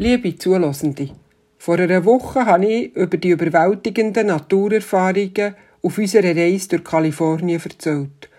Liebe 0.00 0.36
Zulosende, 0.38 1.10
vor 1.58 1.80
einer 1.80 2.04
Woche 2.04 2.46
habe 2.46 2.66
ich 2.66 2.94
über 2.94 3.16
die 3.16 3.30
überwältigenden 3.30 4.28
Naturerfahrungen 4.28 5.56
auf 5.82 5.98
unserer 5.98 6.36
Reise 6.36 6.68
durch 6.68 6.84
Kalifornien 6.84 7.60
erzählt. 7.60 8.30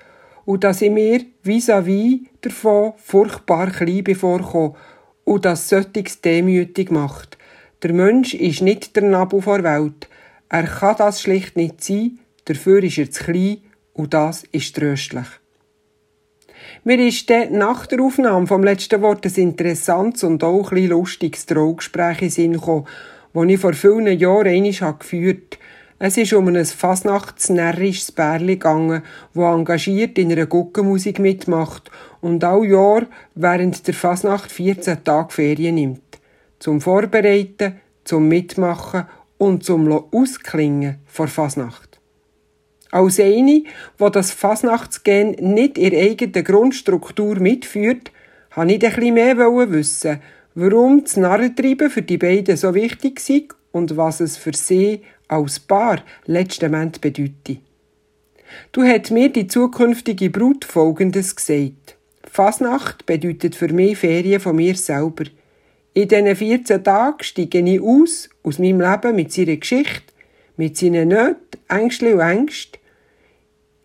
Und 0.46 0.64
dass 0.64 0.82
ich 0.82 0.90
mir 0.90 1.20
vis-à-vis 1.44 2.22
davon 2.40 2.94
furchtbar 2.96 3.72
klein 3.72 4.06
bevorkomme 4.06 4.76
und 5.26 5.44
das 5.44 5.68
solches 5.68 6.22
demütig 6.22 6.92
macht. 6.92 7.38
Der 7.84 7.92
Mensch 7.92 8.36
ist 8.36 8.62
nicht 8.62 8.96
der 8.96 9.04
Nabu 9.04 9.42
der 9.42 9.66
Welt. 9.66 10.08
Er 10.48 10.64
kann 10.64 10.96
das 10.98 11.22
schlicht 11.22 11.58
nicht 11.58 11.84
sein, 11.84 12.20
dafür 12.46 12.82
ist 12.82 13.00
er 13.00 13.12
zu 13.12 13.26
klein 13.26 13.58
und 13.92 14.14
das 14.14 14.46
ist 14.54 14.78
tröstlich. 14.78 15.28
Mir 16.86 17.06
ist 17.06 17.30
dann 17.30 17.58
nach 17.58 17.86
der 17.88 18.00
Aufnahme 18.00 18.48
vom 18.48 18.64
letzten 18.64 19.02
Wort 19.02 19.26
ein 19.26 19.36
interessantes 19.36 20.24
und 20.24 20.42
auch 20.46 20.72
ein 20.72 20.88
lustiges 20.88 21.46
Traugespräch 21.46 22.22
in 22.22 22.30
Sinn 22.30 22.54
gekommen, 22.54 22.88
das 23.34 23.46
ich 23.48 23.60
vor 23.60 23.74
vielen 23.74 24.18
Jahren 24.18 24.48
einmal 24.48 24.96
geführt 24.98 25.58
habe. 25.58 25.64
Es 26.02 26.16
ist 26.16 26.32
um 26.32 26.48
ein 26.48 26.64
fasnachtsnärrisches 26.64 28.14
Bärli 28.14 28.54
gegangen, 28.54 29.04
das 29.34 29.44
engagiert 29.44 30.18
in 30.18 30.32
einer 30.32 30.46
Guckenmusik 30.46 31.20
mitmacht 31.20 31.92
und 32.22 32.42
all 32.46 32.64
Jahr 32.64 33.08
während 33.36 33.86
der 33.86 33.94
Fasnacht 33.94 34.50
14 34.50 35.04
Tage 35.04 35.34
Ferien 35.34 35.76
nimmt. 35.76 36.20
Zum 36.60 36.80
Vorbereiten, 36.80 37.82
zum 38.06 38.30
Mitmachen 38.30 39.04
und 39.38 39.66
zum 39.66 39.92
Ausklingen 40.14 41.00
vor 41.06 41.28
Fasnacht. 41.28 41.89
Als 42.92 43.20
eine, 43.20 43.64
wo 43.98 44.10
das 44.10 44.32
Fasnachtsgen 44.32 45.32
nicht 45.40 45.78
ihre 45.78 45.98
eigene 45.98 46.44
Grundstruktur 46.44 47.40
mitführt, 47.40 48.12
habe 48.52 48.74
ich 48.74 48.80
bisschen 48.80 49.14
mehr 49.14 49.38
wissen, 49.38 50.20
warum 50.56 51.04
das 51.04 51.16
Narrentreiben 51.16 51.90
für 51.90 52.02
die 52.02 52.18
beiden 52.18 52.58
so 52.58 52.74
wichtig 52.74 53.20
ist 53.30 53.56
und 53.72 53.96
was 53.96 54.20
es 54.20 54.38
für 54.38 54.54
sie 54.54 55.02
als 55.28 55.60
Paar 55.60 56.04
letztendlich 56.26 57.00
bedeutet. 57.02 57.60
Du 58.72 58.84
hast 58.84 59.12
mir 59.12 59.30
die 59.30 59.48
zukünftige 59.48 60.32
Brut 60.32 60.66
Folgendes 60.66 61.36
gesagt. 61.36 61.98
Fasnacht 62.24 63.06
bedeutet 63.06 63.56
für 63.56 63.72
mich 63.72 63.98
Ferien 63.98 64.40
von 64.40 64.56
mir 64.56 64.76
selber. 64.76 65.26
In 65.94 66.08
diesen 66.08 66.36
14 66.36 66.84
Tagen 66.84 67.24
steige 67.24 67.60
ich 67.60 67.82
aus, 67.82 68.30
aus 68.44 68.60
meinem 68.60 68.82
Leben 68.82 69.16
mit 69.16 69.32
seiner 69.32 69.58
Geschichte, 69.58 70.14
mit 70.58 70.78
seinen 70.78 71.10
Nöten, 71.10 71.49
Ängsten 71.70 72.14
und 72.14 72.20
Ängsten, 72.20 72.80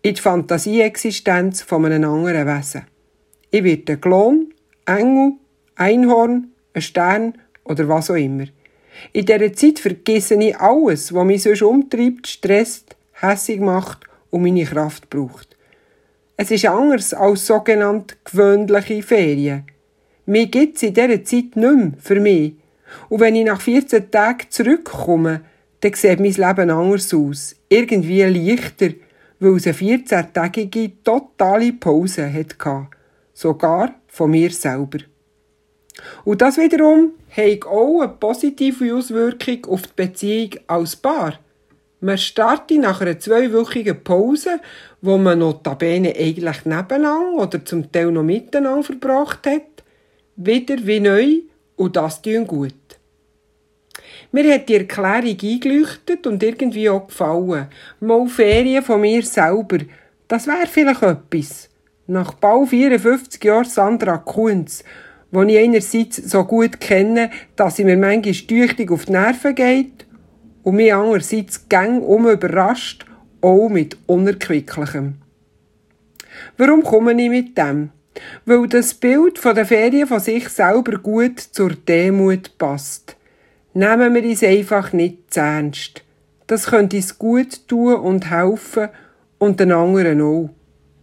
in 0.01 0.15
die 0.15 0.21
Fantasieexistenz 0.21 1.61
von 1.61 1.85
einem 1.85 2.09
anderen 2.09 2.47
Wesen. 2.47 2.83
Ich 3.51 3.63
werde 3.63 3.93
ein 3.93 4.01
Klon, 4.01 4.53
Engel, 4.85 5.33
Einhorn, 5.75 6.51
ein 6.73 6.81
Stern 6.81 7.37
oder 7.63 7.87
was 7.87 8.09
auch 8.09 8.15
immer. 8.15 8.45
In 9.13 9.25
dieser 9.25 9.53
Zeit 9.53 9.79
vergesse 9.79 10.35
ich 10.35 10.57
alles, 10.57 11.13
was 11.13 11.25
mich 11.25 11.43
sonst 11.43 11.61
umtreibt, 11.61 12.27
stresst, 12.27 12.95
hässig 13.13 13.59
macht 13.59 14.05
und 14.31 14.41
meine 14.41 14.65
Kraft 14.65 15.09
braucht. 15.09 15.55
Es 16.37 16.51
ist 16.51 16.65
anders 16.65 17.13
als 17.13 17.45
sogenannte 17.45 18.15
gewöhnliche 18.23 19.03
Ferien. 19.03 19.65
Mir 20.25 20.47
gibt 20.47 20.77
es 20.77 20.83
in 20.83 20.93
dieser 20.93 21.23
Zeit 21.23 21.55
nicht 21.55 21.55
mehr 21.55 21.91
für 21.99 22.19
mich. 22.19 22.55
Und 23.09 23.19
wenn 23.19 23.35
ich 23.35 23.45
nach 23.45 23.61
14 23.61 24.09
Tagen 24.09 24.49
zurückkomme, 24.49 25.41
dann 25.81 25.93
sieht 25.93 26.19
mein 26.19 26.31
Leben 26.31 26.69
anders 26.69 27.13
aus. 27.13 27.55
Irgendwie 27.69 28.23
leichter, 28.23 28.89
weil 29.39 29.55
es 29.57 29.67
eine 29.67 29.75
14-tägige 29.75 30.91
totale 31.03 31.73
Pause 31.73 32.31
hatte. 32.31 32.87
Sogar 33.33 33.95
von 34.07 34.31
mir 34.31 34.51
selber. 34.51 34.99
Und 36.23 36.41
das 36.41 36.57
wiederum 36.57 37.13
hat 37.29 37.65
auch 37.65 38.01
eine 38.01 38.09
positive 38.09 38.95
Auswirkung 38.95 39.65
auf 39.65 39.83
die 39.83 39.89
Beziehung 39.95 40.49
als 40.67 40.95
Paar. 40.95 41.39
Man 42.01 42.17
startet 42.17 42.79
nach 42.79 43.01
einer 43.01 43.19
zweiwöchigen 43.19 44.03
Pause, 44.03 44.59
wo 45.01 45.17
man 45.17 45.39
notabene 45.39 46.13
eigentlich 46.15 46.65
nebeneinander 46.65 47.43
oder 47.43 47.65
zum 47.65 47.91
Teil 47.91 48.11
noch 48.11 48.23
miteinander 48.23 48.83
verbracht 48.83 49.47
hat, 49.47 49.83
wieder 50.35 50.75
wie 50.85 50.99
neu 50.99 51.41
und 51.77 51.95
das 51.95 52.21
tun 52.21 52.45
gut. 52.45 52.73
Mir 54.35 54.53
hat 54.53 54.67
die 54.67 54.75
Erklärung 54.75 55.37
eingeleuchtet 55.41 56.27
und 56.27 56.43
irgendwie 56.43 56.89
auch 56.89 57.07
gefallen. 57.07 57.67
Mal 58.01 58.27
Ferien 58.27 58.83
von 58.83 58.99
mir 58.99 59.23
selber. 59.23 59.77
Das 60.27 60.45
wäre 60.45 60.67
vielleicht 60.67 61.03
etwas. 61.03 61.69
Nach 62.07 62.33
bald 62.33 62.67
54 62.67 63.41
Jahren 63.41 63.63
Sandra 63.63 64.17
Kunz, 64.17 64.83
wo 65.31 65.41
ich 65.43 65.57
einerseits 65.57 66.17
so 66.17 66.43
gut 66.43 66.81
kenne, 66.81 67.31
dass 67.55 67.77
sie 67.77 67.85
mir 67.85 67.95
manchmal 67.95 68.33
tüchtig 68.33 68.91
auf 68.91 69.05
die 69.05 69.13
Nerven 69.13 69.55
geht 69.55 70.05
und 70.63 70.75
mich 70.75 70.93
andererseits 70.93 71.69
gang 71.69 72.03
um 72.03 72.27
überrascht, 72.27 73.05
auch 73.39 73.69
mit 73.69 73.95
Unerquicklichem. 74.05 75.15
Warum 76.57 76.83
komme 76.83 77.13
ich 77.13 77.29
mit 77.29 77.57
dem? 77.57 77.91
Weil 78.43 78.67
das 78.67 78.95
Bild 78.95 79.39
von 79.39 79.55
der 79.55 79.65
Ferien 79.65 80.09
von 80.09 80.19
sich 80.19 80.49
selber 80.49 80.97
gut 80.97 81.39
zur 81.39 81.69
Demut 81.69 82.57
passt. 82.57 83.14
Nehmen 83.77 84.13
wir 84.15 84.23
uns 84.23 84.41
einfach 84.41 84.93
nicht 84.93 85.33
zu 85.33 85.41
ernst. 85.41 86.01
Das 86.47 86.67
könnte 86.67 86.95
uns 86.95 87.19
gut 87.19 87.67
tun 87.67 87.95
und 87.95 88.31
helfen 88.31 88.87
und 89.37 89.59
den 89.59 89.73
anderen 89.73 90.21
auch. 90.21 90.49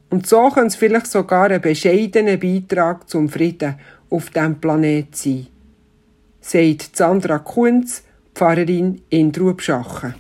Und 0.09 0.27
so 0.27 0.49
könnte 0.49 0.69
es 0.69 0.77
vielleicht 0.77 1.09
sogar 1.09 1.51
ein 1.51 1.61
bescheidener 1.61 2.39
Beitrag 2.39 3.11
zum 3.11 3.29
Frieden 3.29 3.75
auf 4.09 4.31
diesem 4.31 4.59
Planet 4.59 5.15
sein. 5.15 5.49
Sagt 6.41 6.97
Sandra 6.97 7.41
Kunz, 7.41 8.05
Pfarrerin 8.35 9.03
in 9.11 9.35
Trubschachen. 9.35 10.15